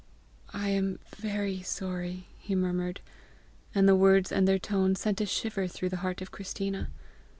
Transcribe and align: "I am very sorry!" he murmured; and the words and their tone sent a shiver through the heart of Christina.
"I 0.51 0.69
am 0.69 0.97
very 1.15 1.61
sorry!" 1.61 2.25
he 2.39 2.55
murmured; 2.55 3.01
and 3.75 3.87
the 3.87 3.95
words 3.95 4.31
and 4.31 4.47
their 4.47 4.57
tone 4.57 4.95
sent 4.95 5.21
a 5.21 5.27
shiver 5.27 5.67
through 5.67 5.89
the 5.89 5.97
heart 6.01 6.23
of 6.23 6.31
Christina. 6.31 6.89